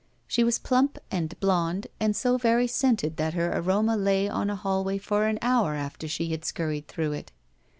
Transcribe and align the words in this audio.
She 0.25 0.43
was 0.43 0.57
plump 0.57 0.97
and 1.11 1.39
blond, 1.39 1.85
and 1.99 2.15
so 2.15 2.35
very 2.35 2.65
scented 2.65 3.17
that 3.17 3.35
her 3.35 3.55
aroma 3.55 3.95
lay 3.95 4.27
on 4.27 4.49
a 4.49 4.55
hallway 4.55 4.97
for 4.97 5.27
an 5.27 5.37
hour 5.43 5.75
after 5.75 6.07
she 6.07 6.31
had 6.31 6.43
scurried 6.43 6.87
through 6.87 7.11
it. 7.11 7.31